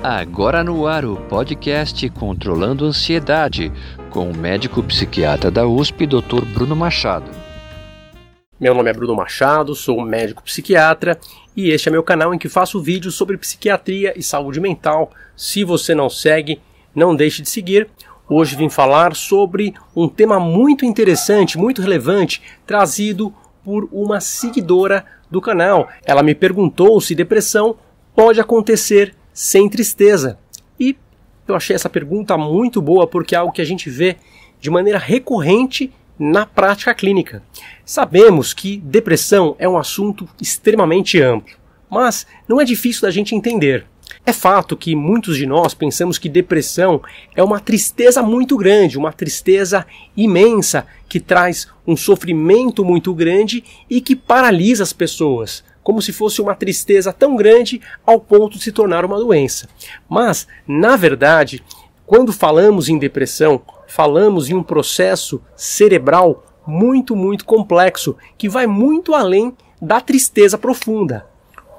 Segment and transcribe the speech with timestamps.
[0.00, 3.72] Agora no ar o podcast Controlando Ansiedade,
[4.10, 6.44] com o médico psiquiatra da USP, Dr.
[6.54, 7.28] Bruno Machado.
[8.60, 11.18] Meu nome é Bruno Machado, sou médico psiquiatra
[11.56, 15.10] e este é meu canal em que faço vídeos sobre psiquiatria e saúde mental.
[15.36, 16.60] Se você não segue,
[16.94, 17.88] não deixe de seguir.
[18.28, 23.34] Hoje vim falar sobre um tema muito interessante, muito relevante, trazido
[23.64, 25.88] por uma seguidora do canal.
[26.06, 27.74] Ela me perguntou se depressão
[28.14, 30.36] pode acontecer sem tristeza?
[30.80, 30.96] E
[31.46, 34.16] eu achei essa pergunta muito boa porque é algo que a gente vê
[34.60, 37.40] de maneira recorrente na prática clínica.
[37.84, 41.54] Sabemos que depressão é um assunto extremamente amplo,
[41.88, 43.86] mas não é difícil da gente entender.
[44.26, 47.00] É fato que muitos de nós pensamos que depressão
[47.36, 49.86] é uma tristeza muito grande, uma tristeza
[50.16, 56.42] imensa que traz um sofrimento muito grande e que paralisa as pessoas, como se fosse
[56.42, 59.66] uma tristeza tão grande ao ponto de se tornar uma doença.
[60.06, 61.64] Mas, na verdade,
[62.04, 69.14] quando falamos em depressão, falamos em um processo cerebral muito, muito complexo que vai muito
[69.14, 71.24] além da tristeza profunda.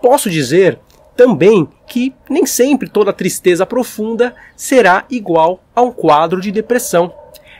[0.00, 0.78] Posso dizer
[1.14, 7.12] também que nem sempre toda tristeza profunda será igual a um quadro de depressão.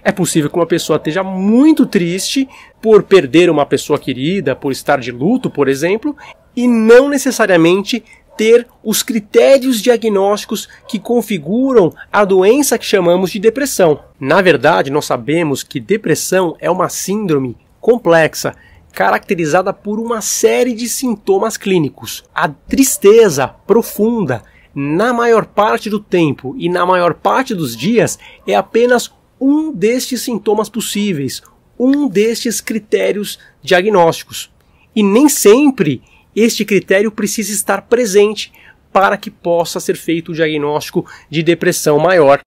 [0.03, 2.49] É possível que uma pessoa esteja muito triste
[2.81, 6.17] por perder uma pessoa querida, por estar de luto, por exemplo,
[6.57, 8.03] e não necessariamente
[8.37, 14.01] ter os critérios diagnósticos que configuram a doença que chamamos de depressão.
[14.21, 18.55] Na verdade, nós sabemos que depressão é uma síndrome complexa,
[18.93, 22.25] caracterizada por uma série de sintomas clínicos.
[22.33, 28.55] A tristeza profunda, na maior parte do tempo e na maior parte dos dias, é
[28.55, 31.43] apenas um destes sintomas possíveis,
[31.79, 34.51] um destes critérios diagnósticos.
[34.95, 36.03] E nem sempre
[36.35, 38.53] este critério precisa estar presente
[38.93, 42.41] para que possa ser feito o diagnóstico de depressão maior.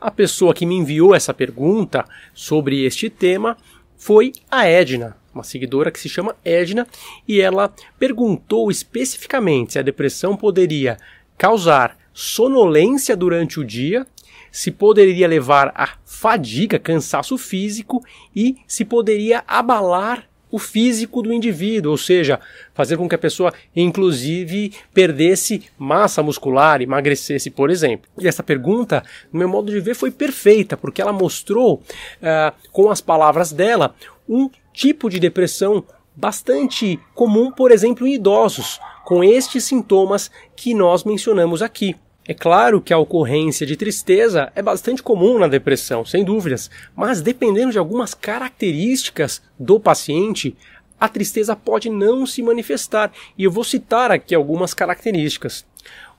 [0.00, 3.56] A pessoa que me enviou essa pergunta sobre este tema
[3.96, 6.86] foi a Edna, uma seguidora que se chama Edna,
[7.26, 10.96] e ela perguntou especificamente se a depressão poderia
[11.36, 14.06] causar sonolência durante o dia
[14.50, 18.04] se poderia levar a fadiga, cansaço físico
[18.34, 22.40] e se poderia abalar o físico do indivíduo, ou seja,
[22.72, 28.10] fazer com que a pessoa, inclusive, perdesse massa muscular, emagrecesse, por exemplo.
[28.18, 32.90] E essa pergunta, no meu modo de ver, foi perfeita, porque ela mostrou, uh, com
[32.90, 33.94] as palavras dela,
[34.28, 35.84] um tipo de depressão
[36.16, 41.94] bastante comum, por exemplo, em idosos, com estes sintomas que nós mencionamos aqui.
[42.30, 47.22] É claro que a ocorrência de tristeza é bastante comum na depressão, sem dúvidas, mas
[47.22, 50.54] dependendo de algumas características do paciente,
[51.00, 55.64] a tristeza pode não se manifestar, e eu vou citar aqui algumas características.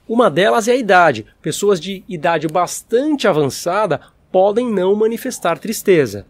[0.07, 1.27] Uma delas é a idade.
[1.43, 6.25] Pessoas de idade bastante avançada podem não manifestar tristeza.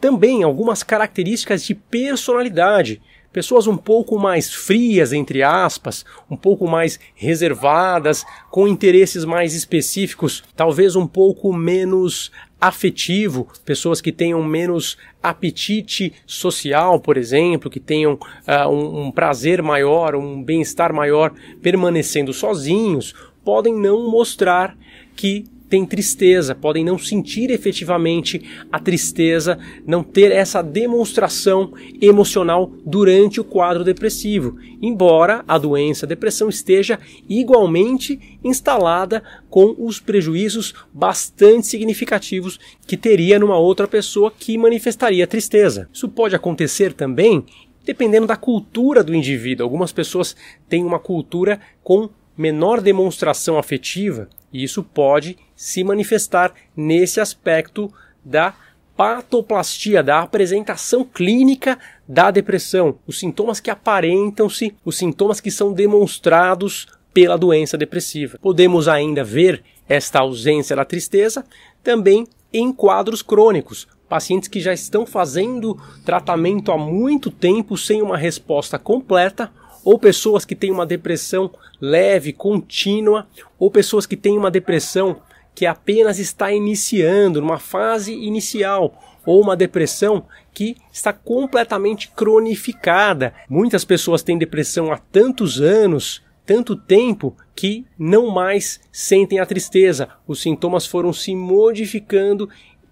[0.00, 3.00] Também algumas características de personalidade
[3.32, 10.44] pessoas um pouco mais frias, entre aspas, um pouco mais reservadas, com interesses mais específicos,
[10.54, 18.12] talvez um pouco menos afetivo, pessoas que tenham menos apetite social, por exemplo, que tenham
[18.14, 23.14] uh, um, um prazer maior, um bem-estar maior permanecendo sozinhos,
[23.44, 24.76] podem não mostrar
[25.16, 33.40] que têm tristeza, podem não sentir efetivamente a tristeza, não ter essa demonstração emocional durante
[33.40, 41.68] o quadro depressivo, embora a doença a depressão esteja igualmente instalada com os prejuízos bastante
[41.68, 45.88] significativos que teria numa outra pessoa que manifestaria tristeza.
[45.90, 47.46] Isso pode acontecer também
[47.82, 49.64] dependendo da cultura do indivíduo.
[49.64, 50.36] Algumas pessoas
[50.68, 57.92] têm uma cultura com menor demonstração afetiva e isso pode se manifestar nesse aspecto
[58.24, 58.54] da
[58.96, 66.86] patoplastia, da apresentação clínica da depressão, os sintomas que aparentam-se, os sintomas que são demonstrados
[67.12, 68.38] pela doença depressiva.
[68.40, 71.44] Podemos ainda ver esta ausência da tristeza
[71.82, 78.16] também em quadros crônicos, pacientes que já estão fazendo tratamento há muito tempo sem uma
[78.16, 79.50] resposta completa
[79.84, 81.50] ou pessoas que têm uma depressão
[81.80, 83.26] leve, contínua,
[83.58, 85.20] ou pessoas que têm uma depressão
[85.54, 93.34] que apenas está iniciando, numa fase inicial, ou uma depressão que está completamente cronificada.
[93.48, 100.08] Muitas pessoas têm depressão há tantos anos, tanto tempo, que não mais sentem a tristeza.
[100.26, 102.48] Os sintomas foram se modificando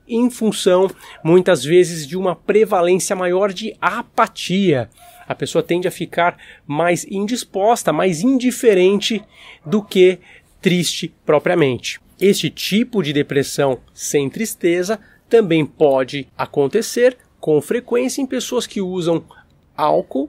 [0.07, 0.91] em função,
[1.23, 4.91] muitas vezes, de uma prevalência maior de apatia
[5.31, 6.37] a pessoa tende a ficar
[6.67, 9.23] mais indisposta, mais indiferente
[9.65, 10.19] do que
[10.61, 12.00] triste propriamente.
[12.21, 14.99] Este tipo de depressão sem tristeza
[15.29, 19.23] também pode acontecer com frequência em pessoas que usam
[19.77, 20.29] álcool,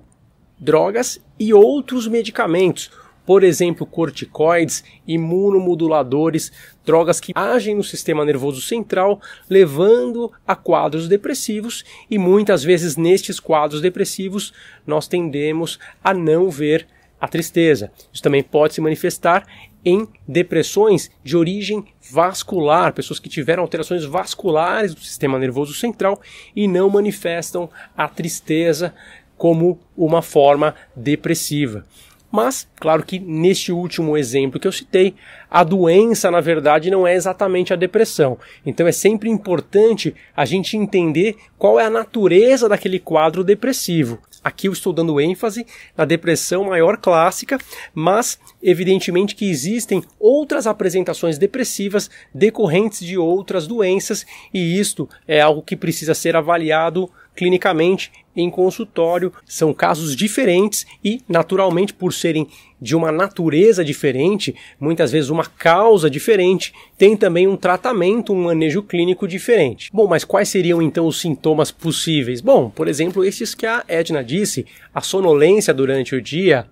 [0.59, 2.91] drogas e outros medicamentos,
[3.25, 6.51] por exemplo, corticoides, imunomoduladores,
[6.85, 13.39] drogas que agem no sistema nervoso central, levando a quadros depressivos, e muitas vezes nestes
[13.39, 14.53] quadros depressivos
[14.85, 16.87] nós tendemos a não ver
[17.19, 17.91] a tristeza.
[18.11, 19.45] Isso também pode se manifestar
[19.85, 26.19] em depressões de origem vascular, pessoas que tiveram alterações vasculares do sistema nervoso central
[26.55, 28.93] e não manifestam a tristeza
[29.37, 31.85] como uma forma depressiva.
[32.31, 35.13] Mas, claro que neste último exemplo que eu citei,
[35.49, 38.37] a doença, na verdade, não é exatamente a depressão.
[38.65, 44.19] Então é sempre importante a gente entender qual é a natureza daquele quadro depressivo.
[44.43, 47.59] Aqui eu estou dando ênfase na depressão maior clássica,
[47.93, 55.61] mas evidentemente que existem outras apresentações depressivas decorrentes de outras doenças, e isto é algo
[55.61, 59.33] que precisa ser avaliado clinicamente em consultório.
[59.45, 62.47] São casos diferentes e, naturalmente, por serem
[62.81, 68.81] de uma natureza diferente, muitas vezes uma causa diferente, tem também um tratamento, um manejo
[68.81, 69.89] clínico diferente.
[69.93, 72.41] Bom, mas quais seriam então os sintomas possíveis?
[72.41, 76.65] Bom, por exemplo, esses que a Edna disse: a sonolência durante o dia,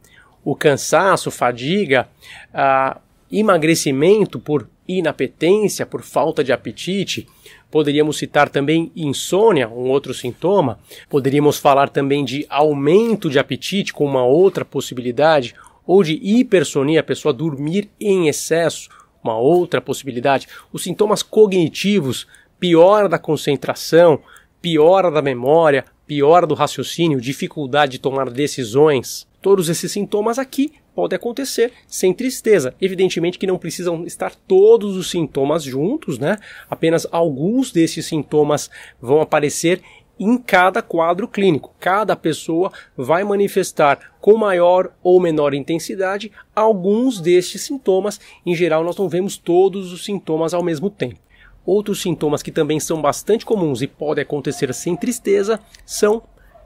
[0.44, 2.10] o cansaço, fadiga,
[2.52, 3.00] a
[3.32, 7.28] emagrecimento por inapetência, por falta de apetite,
[7.72, 10.80] Poderíamos citar também insônia, um outro sintoma.
[11.10, 15.54] Poderíamos falar também de aumento de apetite, com uma outra possibilidade,
[15.86, 18.90] ou de hipersonia, a pessoa dormir em excesso,
[19.24, 20.48] uma outra possibilidade.
[20.72, 22.28] Os sintomas cognitivos,
[22.60, 24.20] piora da concentração,
[24.62, 29.28] piora da memória, piora do raciocínio, dificuldade de tomar decisões.
[29.42, 32.76] Todos esses sintomas aqui podem acontecer sem tristeza.
[32.82, 36.38] Evidentemente que não precisam estar todos os sintomas juntos, né?
[36.70, 38.70] Apenas alguns desses sintomas
[39.02, 39.82] vão aparecer
[40.20, 41.74] em cada quadro clínico.
[41.80, 48.20] Cada pessoa vai manifestar com maior ou menor intensidade alguns destes sintomas.
[48.46, 51.22] Em geral, nós não vemos todos os sintomas ao mesmo tempo.
[51.66, 56.22] Outros sintomas que também são bastante comuns e podem acontecer sem tristeza são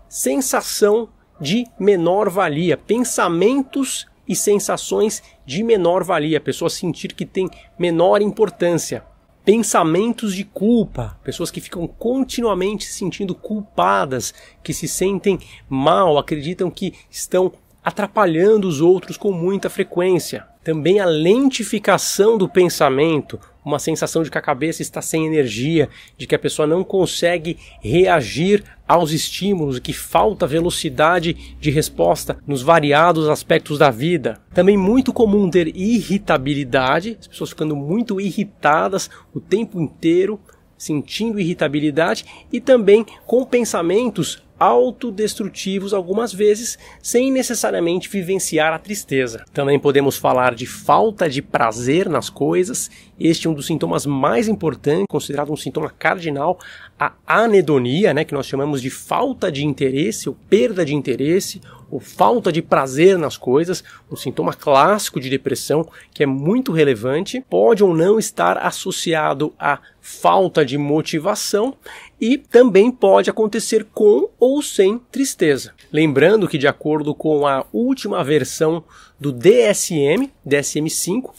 [0.09, 1.07] sensação
[1.39, 8.21] de menor valia, pensamentos e sensações de menor valia, a pessoa sentir que tem menor
[8.21, 9.03] importância,
[9.43, 14.33] pensamentos de culpa, pessoas que ficam continuamente se sentindo culpadas,
[14.63, 17.51] que se sentem mal, acreditam que estão
[17.83, 20.47] atrapalhando os outros com muita frequência.
[20.63, 26.25] Também a lentificação do pensamento, uma sensação de que a cabeça está sem energia, de
[26.25, 33.27] que a pessoa não consegue reagir aos estímulos, que falta velocidade de resposta nos variados
[33.27, 34.41] aspectos da vida.
[34.53, 40.39] Também muito comum ter irritabilidade, as pessoas ficando muito irritadas o tempo inteiro,
[40.77, 49.43] sentindo irritabilidade e também com pensamentos autodestrutivos algumas vezes, sem necessariamente vivenciar a tristeza.
[49.53, 52.89] Também podemos falar de falta de prazer nas coisas.
[53.19, 56.57] Este é um dos sintomas mais importantes, considerado um sintoma cardinal,
[56.97, 61.59] a anedonia, né, que nós chamamos de falta de interesse ou perda de interesse
[61.91, 67.43] ou falta de prazer nas coisas, um sintoma clássico de depressão que é muito relevante,
[67.49, 71.77] pode ou não estar associado a falta de motivação
[72.19, 75.73] e também pode acontecer com ou sem tristeza.
[75.93, 78.83] Lembrando que, de acordo com a última versão
[79.17, 81.31] do DSM, DSM-5,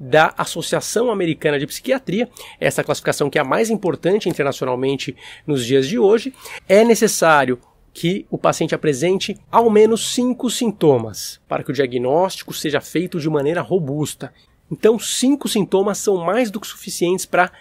[0.00, 5.14] da Associação Americana de Psiquiatria, essa classificação que é a mais importante internacionalmente
[5.46, 6.32] nos dias de hoje,
[6.66, 7.60] é necessário
[7.92, 13.28] que o paciente apresente ao menos cinco sintomas para que o diagnóstico seja feito de
[13.28, 14.32] maneira robusta.
[14.70, 17.52] Então, cinco sintomas são mais do que suficientes para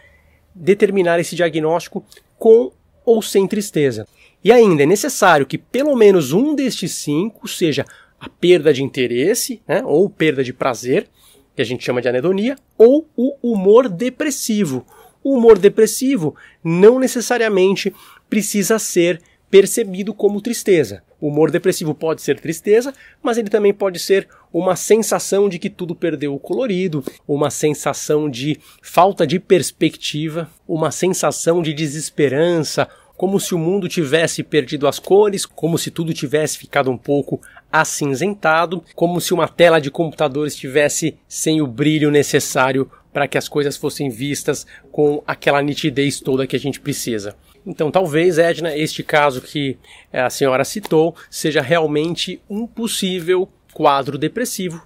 [0.56, 2.06] determinar esse diagnóstico
[2.40, 2.72] com
[3.06, 4.08] ou sem tristeza.
[4.44, 7.86] E ainda é necessário que pelo menos um destes cinco seja
[8.20, 11.08] a perda de interesse, né, ou perda de prazer,
[11.56, 14.86] que a gente chama de anedonia, ou o humor depressivo.
[15.24, 17.94] O humor depressivo não necessariamente
[18.30, 19.22] precisa ser
[19.56, 21.02] percebido como tristeza.
[21.18, 22.94] O humor depressivo pode ser tristeza,
[23.24, 28.30] mas ele também pode ser uma sensação de que tudo perdeu o colorido, uma sensação
[28.30, 32.86] de falta de perspectiva, uma sensação de desesperança,
[33.16, 37.40] como se o mundo tivesse perdido as cores, como se tudo tivesse ficado um pouco
[37.72, 43.48] acinzentado, como se uma tela de computador estivesse sem o brilho necessário para que as
[43.48, 47.38] coisas fossem vistas com aquela nitidez toda que a gente precisa.
[47.66, 49.78] Então, talvez, Edna, este caso que
[50.14, 54.82] eh, a senhora citou, seja realmente um possível quadro depressivo.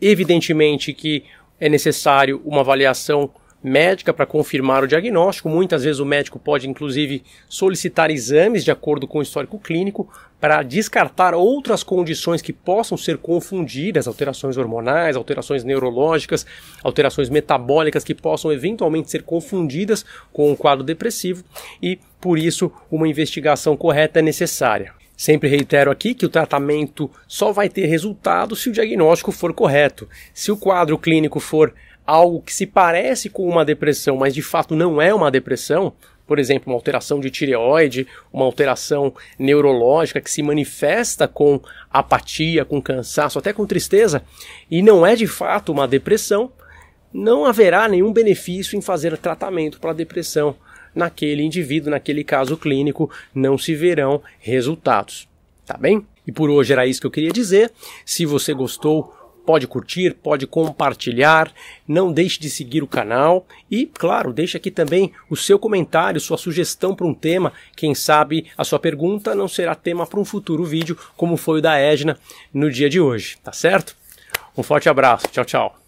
[0.00, 1.24] Evidentemente que
[1.58, 3.30] é necessário uma avaliação
[3.64, 5.48] médica para confirmar o diagnóstico.
[5.48, 10.06] Muitas vezes o médico pode, inclusive, solicitar exames de acordo com o histórico clínico
[10.38, 16.44] para descartar outras condições que possam ser confundidas, alterações hormonais, alterações neurológicas,
[16.82, 21.42] alterações metabólicas que possam eventualmente ser confundidas com um quadro depressivo
[21.82, 24.92] e, por isso, uma investigação correta é necessária.
[25.16, 30.08] Sempre reitero aqui que o tratamento só vai ter resultado se o diagnóstico for correto.
[30.34, 31.72] Se o quadro clínico for
[32.06, 35.92] algo que se parece com uma depressão, mas de fato não é uma depressão,
[36.26, 42.80] por exemplo, uma alteração de tireoide, uma alteração neurológica que se manifesta com apatia, com
[42.80, 44.22] cansaço, até com tristeza,
[44.70, 46.50] e não é de fato uma depressão,
[47.12, 50.56] não haverá nenhum benefício em fazer tratamento para depressão.
[50.92, 55.28] Naquele indivíduo, naquele caso clínico, não se verão resultados.
[55.66, 56.06] Tá bem?
[56.26, 57.72] E por hoje era isso que eu queria dizer.
[58.04, 59.12] Se você gostou,
[59.44, 61.52] pode curtir, pode compartilhar,
[61.86, 66.38] não deixe de seguir o canal e, claro, deixe aqui também o seu comentário, sua
[66.38, 67.52] sugestão para um tema.
[67.76, 71.62] Quem sabe a sua pergunta não será tema para um futuro vídeo, como foi o
[71.62, 72.18] da Edna
[72.52, 73.96] no dia de hoje, tá certo?
[74.56, 75.83] Um forte abraço, tchau, tchau.